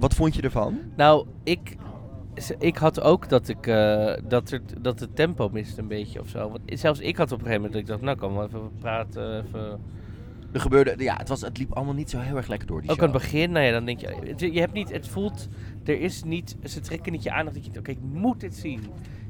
[0.00, 0.78] Wat vond je ervan?
[0.96, 1.76] Nou, ik,
[2.58, 6.28] ik had ook dat, ik, eh, dat, er, dat het tempo miste een beetje of
[6.28, 6.50] zo.
[6.50, 8.70] Want zelfs ik had op een gegeven moment dat ik dacht, nou kan we even
[8.80, 9.44] praten.
[9.46, 9.80] Even.
[10.54, 12.90] Er gebeurde, ja, het, was, het liep allemaal niet zo heel erg lekker door die
[12.90, 13.04] Ook show.
[13.08, 15.48] aan het begin, nou ja, dan denk je, het, je hebt niet, het voelt,
[15.84, 18.80] er is niet, ze trekken niet je aandacht dat je oké, ik moet dit zien.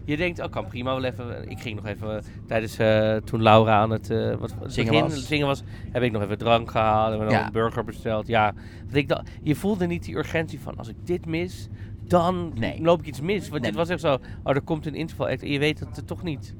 [0.05, 3.79] Je denkt, oh kan prima wel even, ik ging nog even tijdens, eh, toen Laura
[3.81, 5.27] aan het, eh, wat, Zingen begin, was.
[5.27, 7.47] zingen was, heb ik nog even drank gehaald, nog Ja.
[7.47, 8.27] een burger besteld.
[8.27, 11.69] Ja, want ik dacht, je voelde niet die urgentie van, als ik dit mis,
[12.07, 12.81] dan Nee.
[12.83, 13.49] loop ik iets mis.
[13.49, 13.71] Want Nee.
[13.71, 16.07] dit was echt zo, oh er komt een interval act en je weet dat het
[16.07, 16.55] toch niet,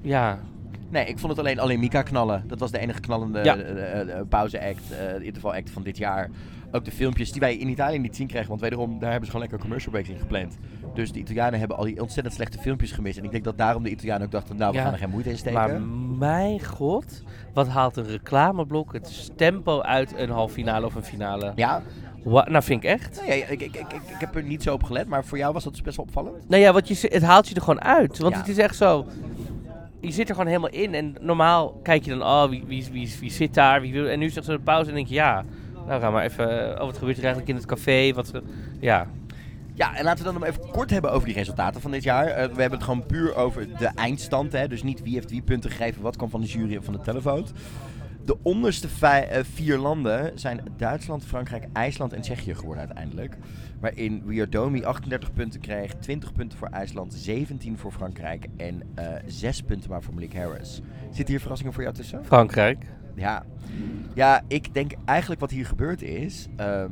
[0.00, 0.40] ja,
[0.92, 2.44] Nee, ik vond het alleen, alleen Mika knallen.
[2.46, 3.56] Dat was de enige knallende Ja.
[3.56, 6.30] eh, eh, eh, pauze-act, eh interval-act van dit jaar.
[6.72, 9.32] Ook de filmpjes die wij in Italië niet zien kregen, want wederom, daar hebben ze
[9.32, 10.56] gewoon lekker commercial breaks in gepland.
[10.94, 13.18] Dus de Italianen hebben al die ontzettend slechte filmpjes gemist.
[13.18, 14.82] En ik denk dat daarom de Italianen ook dachten, nou, we Ja.
[14.84, 15.58] gaan er geen moeite in steken.
[15.60, 15.80] Maar
[16.18, 21.52] mijn god, wat haalt een reclameblok het tempo uit een halve finale of een finale?
[21.56, 21.82] Ja,
[22.24, 23.22] nou, vind ik echt.
[23.28, 25.52] nee, ik, ik, ik, ik, ik heb er niet zo op gelet, maar voor jou
[25.52, 26.48] was dat dus best wel opvallend.
[26.48, 28.18] Nou ja, wat je, het haalt je er gewoon uit.
[28.18, 28.38] Want Ja.
[28.40, 29.06] het is echt zo.
[30.02, 30.94] Je zit er gewoon helemaal in.
[30.94, 33.80] En normaal kijk je dan, oh, wie, wie, wie, wie zit daar?
[33.80, 35.44] Wie wil, en nu zegt ze een pauze en denk je, ja,
[35.86, 36.72] nou ga maar even.
[36.80, 38.12] Oh, wat gebeurt er eigenlijk in het café?
[38.12, 38.32] Wat,
[38.80, 39.06] ja.
[39.74, 42.26] Ja, en laten we dan nog even kort hebben over die resultaten van dit jaar.
[42.26, 44.52] Eh, we hebben het gewoon puur over de eindstand.
[44.52, 44.68] Hè?
[44.68, 47.00] Dus niet wie heeft wie punten gegeven, wat kwam van de jury en van de
[47.00, 47.52] televoot.
[48.24, 53.36] De onderste vij- eh, vier landen zijn Duitsland, Frankrijk, IJsland en Tsjechië geworden uiteindelijk.
[53.80, 59.62] Waarin Domi 38 punten kreeg, 20 punten voor IJsland, 17 voor Frankrijk en eh 6
[59.62, 60.80] punten maar voor Malik Harris.
[61.04, 62.24] Zitten hier verrassingen voor jou tussen?
[62.24, 62.86] Frankrijk.
[63.14, 63.44] Ja.
[64.14, 66.88] ja, ik denk eigenlijk wat hier gebeurd is, ehm,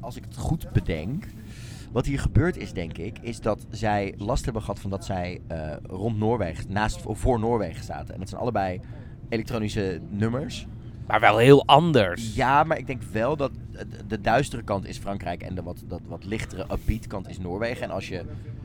[0.00, 1.24] als ik het goed bedenk,
[1.92, 5.40] wat hier gebeurd is, denk ik, is dat zij last hebben gehad van dat zij
[5.46, 8.14] eh, rond Noorwegen, naast of voor Noorwegen zaten.
[8.14, 8.80] En het zijn allebei
[9.28, 10.66] elektronische nummers.
[11.06, 12.34] Maar wel heel anders.
[12.34, 15.82] Ja, maar ik denk wel dat de, de duistere kant is Frankrijk en de wat,
[15.86, 17.82] dat, wat lichtere upbeat kant is Noorwegen.
[17.82, 18.24] En als je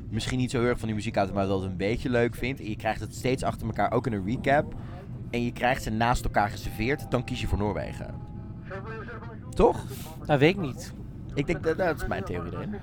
[0.09, 2.35] misschien niet zo heel erg van die muziek houdt, maar wel het een beetje leuk
[2.35, 4.73] vindt, en je krijgt het steeds achter elkaar ook in een recap,
[5.29, 8.13] en je krijgt ze naast elkaar geserveerd, dan kies je voor Noorwegen.
[9.49, 9.85] Toch?
[10.25, 10.93] Dat weet ik niet.
[11.33, 12.75] Ik denk dat dat is mijn theorie erin.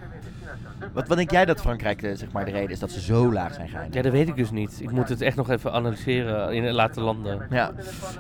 [0.93, 3.33] Wat, wat denk jij dat Frankrijk eh, zeg maar, de reden is dat ze zo
[3.33, 3.95] laag zijn geëindigd?
[3.95, 4.81] Ja, dat weet ik dus niet.
[4.81, 7.47] Ik moet het echt nog even analyseren in laten landen.
[7.51, 7.73] Ja.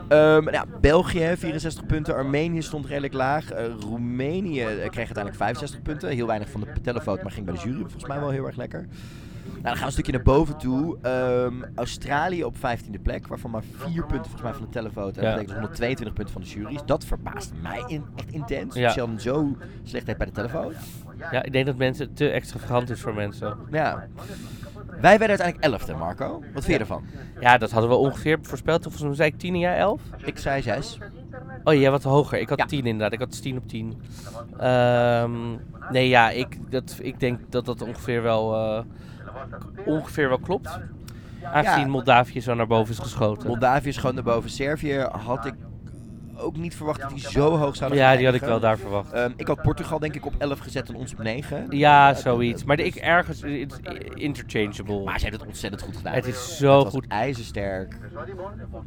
[0.08, 5.82] Ehm, ja, België 64 punten, Armenië stond redelijk laag, Eh, Roemenië eh, kreeg uiteindelijk 65
[5.82, 8.46] punten, heel weinig van de telefoot, maar ging bij de jury volgens mij wel heel
[8.46, 8.86] erg lekker.
[9.62, 10.98] Nou, dan gaan we een stukje naar boven toe.
[11.02, 15.16] Ehm, Australië op 15e plek, waarvan maar 4 punten volgens mij van de telefoot.
[15.16, 15.28] En Ja.
[15.28, 16.80] dat betekent 122 punten van de jury's.
[16.86, 18.74] Dat verbaast mij in, echt intens.
[18.74, 18.82] Ja.
[18.82, 20.72] Dat Sheldon zo slecht heeft bij de telefoon.
[21.30, 23.56] Ja, ik denk dat mensen te extravagant is voor mensen.
[23.70, 24.06] Ja.
[25.00, 26.42] Wij werden uiteindelijk 11e, Marco.
[26.54, 27.04] Wat vind je ervan?
[27.40, 28.78] Ja, dat hadden we ongeveer voorspeld.
[28.86, 30.00] Of volgens mij zei ik 10 en jij 11?
[30.24, 30.98] Ik zei 6.
[31.64, 32.38] Oh, jij wat hoger.
[32.38, 32.64] Ik had Ja.
[32.66, 33.12] 10 inderdaad.
[33.12, 34.00] Ik had 10 op 10.
[34.58, 35.30] Ehm,
[35.90, 38.84] nee, ja, ik, dat, ik denk dat dat ongeveer wel, eh,
[39.84, 40.78] ongeveer wel klopt.
[41.42, 41.86] Aangezien Ja.
[41.86, 43.48] Moldavië zo naar boven is geschoten.
[43.48, 44.50] Moldavië schoot naar boven.
[44.50, 45.54] Servië had ik
[46.40, 49.12] ook niet verwacht dat die zo hoog zouden ja, die had ik wel daar verwacht.
[49.12, 51.66] Ehm, ik had Portugal denk ik op 11 gezet en ons op 9.
[51.70, 52.64] Ja, zoiets.
[52.64, 53.78] Maar de, ik ergens, het is
[54.14, 55.04] interchangeable.
[55.04, 56.14] Maar ze hebben het ontzettend goed gedaan.
[56.14, 57.06] Het is zo Het was goed.
[57.06, 57.98] ijzersterk.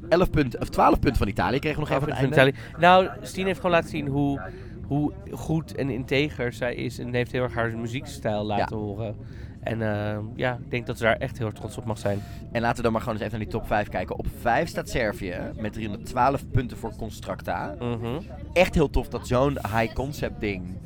[0.09, 2.57] 11 punten, of 12 punten van Italië kregen we nog even aan het Van einde.
[2.59, 2.79] Italië.
[2.79, 4.41] Nou, Stien heeft gewoon laten zien hoe,
[4.87, 6.99] hoe goed en integer zij is.
[6.99, 9.15] En heeft heel erg haar muziekstijl laten horen.
[9.63, 12.23] En eh, ja, ik denk dat ze daar echt heel trots op mag zijn.
[12.51, 14.17] En laten we dan maar gewoon eens even naar die top 5 kijken.
[14.17, 17.75] Op 5 staat Servië met 312 punten voor Constructa.
[17.79, 18.19] Mhm.
[18.53, 20.79] Echt heel tof dat zo'n high concept ding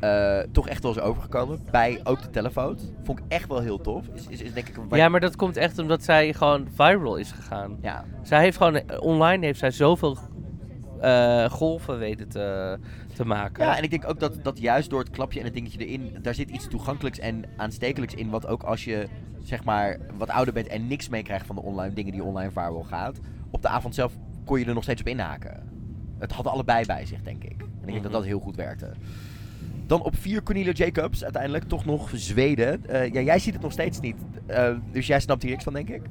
[0.00, 1.60] eh, toch echt wel is overgekomen.
[1.70, 2.78] Bij ook de telefoon.
[3.02, 4.06] Vond ik echt wel heel tof.
[4.14, 7.16] Is, is, is denk ik een Ja, maar dat komt echt omdat zij gewoon viral
[7.16, 7.78] is gegaan.
[7.82, 8.04] Ja.
[8.22, 10.16] Zij heeft gewoon, eh, online heeft zij zoveel
[11.00, 12.78] eh, golven weten te,
[13.20, 13.64] te maken.
[13.64, 16.16] Ja, en ik denk ook dat, dat juist door het klapje en het dingetje erin,
[16.22, 18.30] daar zit iets toegankelijks en aanstekelijks in.
[18.30, 19.08] Wat ook als je
[19.42, 22.82] zeg maar wat ouder bent en niks meekrijgt van de online dingen die online viral
[22.82, 23.20] gaat.
[23.50, 24.12] Op de avond zelf
[24.44, 25.68] kon je er nog steeds op inhaken.
[26.18, 27.60] Het had allebei bij zich, denk ik.
[27.60, 28.92] En ik denk dat dat heel goed werkte.
[29.86, 32.86] Dan op 4 Cornelia Jacobs, uiteindelijk toch nog Zweden.
[32.86, 34.16] Eh, ja, jij ziet het nog steeds niet.
[34.46, 36.02] Eh, dus jij snapt hier niks van, denk ik.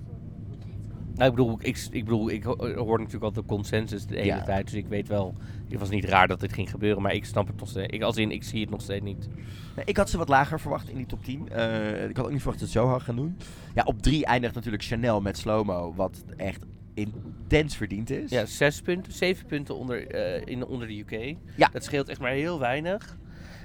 [1.19, 4.25] Nou, ik bedoel, ik, ik bedoel, ik ho- hoor natuurlijk altijd de consensus de hele
[4.25, 4.43] Ja.
[4.43, 4.65] tijd.
[4.65, 5.34] Dus ik weet wel,
[5.69, 7.01] het was niet raar dat dit ging gebeuren.
[7.01, 7.93] Maar ik snap het nog steeds.
[7.93, 9.27] Ik, als in, ik zie het nog steeds niet.
[9.75, 11.49] Nee, ik had ze wat lager verwacht in die top 10.
[11.49, 13.38] Eh, ik had ook niet verwacht dat ze het zo hard gaan doen.
[13.75, 18.29] Ja, op 3 eindigt natuurlijk Chanel met Slow-Mo, wat echt intens verdiend is.
[18.29, 21.36] Ja, zes punten, zeven punten onder, eh, in, onder de UK.
[21.55, 21.69] Ja.
[21.73, 23.17] Dat scheelt echt maar heel weinig.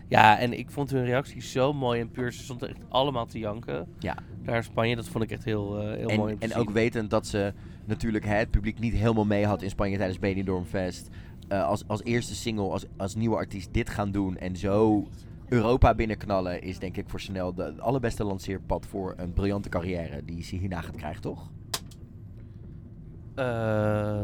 [0.09, 2.33] Ja, en ik vond hun reactie zo mooi en puur.
[2.33, 3.89] Ze stonden echt allemaal te janken.
[3.99, 4.17] Ja.
[4.43, 7.11] Daar in Spanje, dat vond ik echt heel, eh, heel en, mooi en ook wetend
[7.11, 7.53] dat ze
[7.85, 11.09] natuurlijk hè, het publiek niet helemaal mee had in Spanje tijdens Benidorm Fest.
[11.49, 15.09] Eh, als, als eerste single, als, als nieuwe artiest dit gaan doen en zo
[15.49, 20.43] Europa binnenknallen, is denk ik voor Chanel de allerbeste lanceerpad voor een briljante carrière die
[20.43, 21.51] ze hierna gaat krijgen, toch?
[23.35, 24.23] Eh,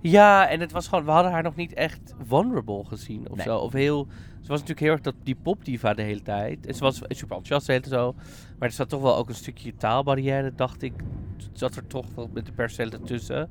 [0.00, 3.46] ja, en het was gewoon, we hadden haar nog niet echt vulnerable gezien of Nee.
[3.46, 3.58] zo.
[3.58, 4.06] Of heel,
[4.40, 6.66] ze was natuurlijk heel erg dat, die popdiva de hele tijd.
[6.66, 8.14] En ze was super enthousiast tijd zo.
[8.58, 10.92] Maar er zat toch wel ook een stukje taalbarrière, dacht ik.
[11.52, 13.50] Zat er toch wel met de percelen tussen.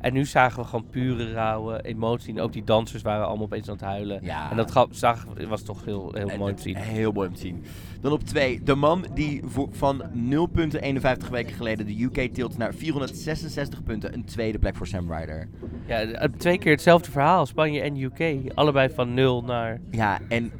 [0.00, 2.34] En nu zagen we gewoon pure rauwe emotie.
[2.34, 4.18] En ook die dansers waren allemaal opeens aan het huilen.
[4.22, 4.50] Ja.
[4.50, 6.76] En dat gaf, zag, was toch heel, heel En mooi om te zien.
[6.76, 7.64] Heel mooi om te zien.
[8.00, 12.34] Dan op 2, de man die voor, van 0 punten 51 weken geleden de UK
[12.34, 14.14] tilt naar 466 punten.
[14.14, 15.48] Een tweede plek voor Sam Ryder.
[15.86, 17.46] Ja, eh, twee keer hetzelfde verhaal.
[17.46, 18.52] Spanje en UK.
[18.54, 19.80] Allebei van 0 naar...
[19.90, 20.52] Ja, en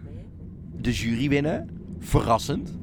[0.81, 1.69] de jury winnen.
[1.99, 2.79] Verrassend.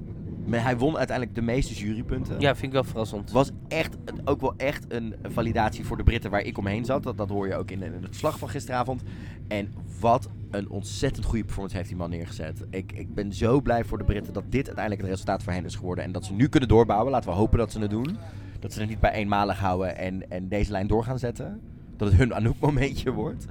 [0.45, 2.39] Maar hij won uiteindelijk de meeste jurypunten.
[2.39, 3.31] Ja, vind ik wel verrassend.
[3.31, 7.03] Was echt, ook wel echt een validatie voor de Britten waar ik omheen zat.
[7.03, 9.03] Dat, dat hoor je ook in, in het verslag van gisteravond.
[9.47, 12.65] En wat een ontzettend goede performance heeft die man neergezet.
[12.69, 15.65] Ik, ik ben zo blij voor de Britten dat dit uiteindelijk het resultaat voor hen
[15.65, 16.03] is geworden.
[16.03, 17.11] En dat ze nu kunnen doorbouwen.
[17.11, 18.17] Laten we hopen dat ze het doen.
[18.59, 21.61] Dat ze het niet bij eenmalig houden en, en deze lijn door gaan zetten.
[21.97, 23.45] Dat het hun Anouk momentje wordt.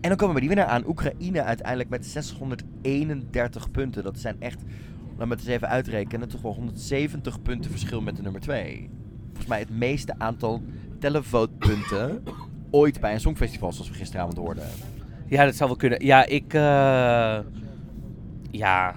[0.00, 0.86] En dan komen we die winnaar aan.
[0.86, 4.02] Oekraïne uiteindelijk met 631 punten.
[4.02, 4.58] Dat zijn echt,
[5.16, 8.90] laten we het eens even uitrekenen, toch wel 170 punten verschil met de nummer 2.
[9.26, 10.62] Volgens mij het meeste aantal
[10.98, 12.22] televotepunten
[12.70, 14.64] ooit bij een songfestival, zoals we gisteravond hoorden.
[15.28, 16.04] Ja, dat zou wel kunnen.
[16.04, 16.54] Ja, ik.
[16.54, 17.38] eh,
[18.50, 18.94] ja.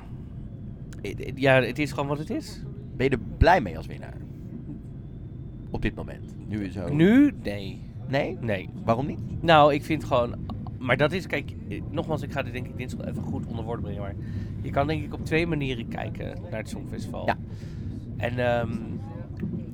[1.36, 2.62] Ja, het is gewoon wat het is.
[2.96, 4.18] Ben je er blij mee als winnaar?
[5.70, 6.36] Op dit moment.
[6.48, 6.94] Nu zo.
[6.94, 7.34] Nu?
[7.44, 7.82] Nee.
[8.08, 8.38] Nee?
[8.42, 8.70] Nee.
[8.86, 9.20] Waarom niet?
[9.42, 10.36] Nou, ik vind gewoon.
[10.80, 13.66] Maar dat is, kijk, eh, nogmaals, ik ga dit denk ik dinsdag even goed onder
[13.66, 14.02] woorden brengen.
[14.02, 14.16] Maar
[14.62, 17.26] je kan denk ik op twee manieren kijken naar het Songfestival.
[17.26, 17.38] Ja.
[18.18, 18.72] En ehm,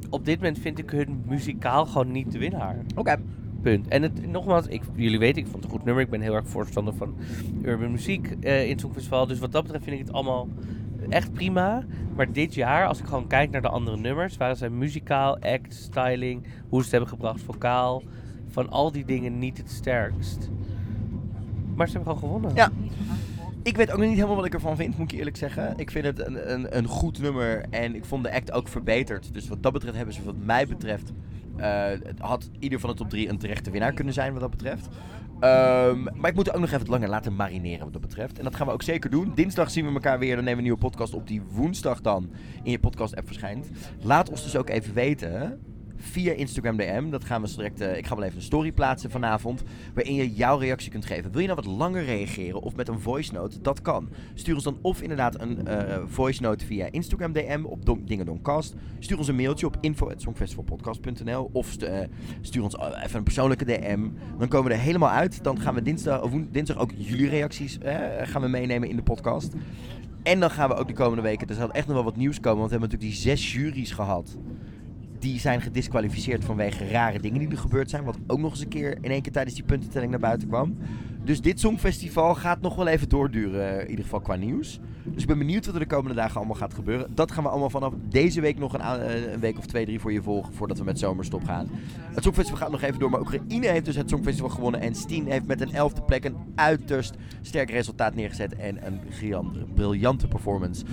[0.09, 2.77] op dit moment vind ik hun muzikaal gewoon niet de winnaar.
[2.95, 3.17] Oké.
[3.61, 3.87] Punt.
[3.87, 6.03] En het, nogmaals, ik, jullie weten, ik vond het een goed nummer.
[6.03, 7.15] Ik ben heel erg voorstander van
[7.61, 9.27] urban muziek eh, in het Songfestival.
[9.27, 10.47] Dus wat dat betreft vind ik het allemaal
[11.09, 11.83] echt prima.
[12.15, 15.73] Maar dit jaar, als ik gewoon kijk naar de andere nummers, waren zij muzikaal, act,
[15.73, 18.03] styling, hoe ze het hebben gebracht, vocaal,
[18.47, 20.49] van al die dingen niet het sterkst.
[21.75, 22.55] Maar ze hebben gewoon gewonnen.
[22.55, 22.71] Ja.
[23.63, 25.73] Ik weet ook nog niet helemaal wat ik ervan vind, moet ik eerlijk zeggen.
[25.77, 29.33] Ik vind het een, een, een goed nummer en ik vond de act ook verbeterd.
[29.33, 31.11] Dus wat dat betreft hebben ze wat mij betreft...
[31.59, 31.85] Uh,
[32.17, 34.87] had ieder van de top drie een terechte winnaar kunnen zijn wat dat betreft.
[35.35, 38.37] Um, maar ik moet ook nog even langer laten marineren wat dat betreft.
[38.37, 39.31] En dat gaan we ook zeker doen.
[39.35, 40.35] Dinsdag zien we elkaar weer.
[40.35, 42.29] Dan nemen we een nieuwe podcast op die woensdag dan
[42.63, 43.69] in je podcast app verschijnt.
[44.01, 45.59] Laat ons dus ook even weten
[46.05, 47.09] via Instagram DM.
[47.09, 47.81] Dat gaan we direct.
[47.81, 49.63] Uh, ik ga wel even een story plaatsen vanavond.
[49.93, 51.31] Waarin je jouw reactie kunt geven.
[51.31, 53.61] Wil je nou wat langer reageren of met een voice note?
[53.61, 54.09] Dat kan.
[54.33, 58.75] Stuur ons dan of inderdaad een uh, voice note via Instagram DM op Don Dingedoncast.
[58.99, 61.49] Stuur ons een mailtje op info.songfestivalpodcast.nl.
[61.53, 61.99] Of uh,
[62.41, 64.07] stuur ons even een persoonlijke DM.
[64.37, 65.43] Dan komen we er helemaal uit.
[65.43, 67.77] Dan gaan we dinsdag, of dinsdag ook jullie reacties
[68.21, 69.53] gaan we meenemen in de podcast.
[70.23, 71.47] En dan gaan we ook de komende weken.
[71.47, 72.57] Er zal echt nog wel wat nieuws komen.
[72.59, 74.37] Want we hebben natuurlijk die zes juries gehad
[75.19, 78.03] die zijn gedisqualificeerd vanwege rare dingen die er gebeurd zijn.
[78.03, 80.77] Wat ook nog eens een keer in één keer tijdens die puntentelling naar buiten kwam.
[81.23, 84.79] Dus dit Songfestival gaat nog wel even doorduren, in ieder geval qua nieuws.
[85.03, 87.15] Dus ik ben benieuwd wat er de komende dagen allemaal gaat gebeuren.
[87.15, 89.99] Dat gaan we allemaal vanaf deze week nog een, eh, een week of twee, drie
[89.99, 90.53] voor je volgen.
[90.53, 91.67] Voordat we met zomerstop gaan.
[92.13, 93.09] Het Songfestival gaat nog even door.
[93.09, 94.81] Maar Oekraïne heeft dus het Songfestival gewonnen.
[94.81, 98.55] En Steen heeft met een elfde plek een uiterst sterk resultaat neergezet.
[98.55, 98.99] En een
[99.73, 100.85] briljante performance.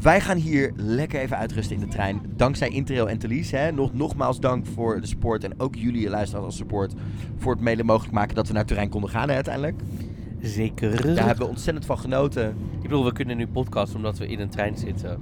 [0.00, 2.20] Wij gaan hier lekker even uitrusten in de trein.
[2.36, 3.50] Dankzij Intrail en Thalys.
[3.50, 3.72] Hè.
[3.72, 5.44] Nog, nogmaals dank voor de support.
[5.44, 6.92] En ook jullie luisteraars als support.
[7.38, 9.80] Voor het mede mogelijk maken dat we naar Turijn konden gaan hè, uiteindelijk.
[10.40, 11.14] Zeker.
[11.14, 12.48] Daar hebben we ontzettend van genoten.
[12.48, 15.20] Ik bedoel, we kunnen nu podcasten omdat we in een trein zitten.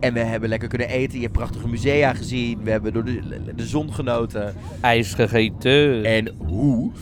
[0.00, 1.16] En we hebben lekker kunnen eten.
[1.16, 2.62] Je hebt prachtige musea gezien.
[2.62, 3.20] We hebben door de,
[3.56, 4.54] de zon genoten.
[4.80, 6.04] IJs gegeten.
[6.04, 6.92] En hoe.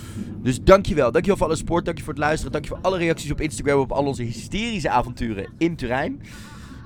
[0.43, 1.13] Dus dankjewel.
[1.13, 1.85] Dankjewel voor alle support.
[1.85, 2.53] Dankjewel voor het luisteren.
[2.53, 6.21] Dankjewel voor alle reacties op Instagram op al onze hysterische avonturen in Turijn.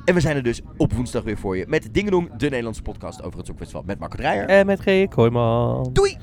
[0.08, 3.22] En we zijn er dus op woensdag weer voor je met Dingedong, de Nederlandse podcast
[3.22, 4.48] over het Songfestival met Marco Dreyer.
[4.48, 5.08] En met G.
[5.08, 5.92] Kooijman.
[5.92, 6.16] Doei!